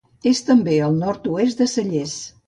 [0.29, 2.17] És també al nord-oest de Cellers.